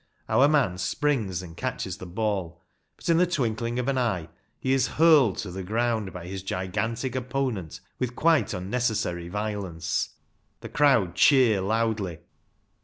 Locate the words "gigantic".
6.41-7.13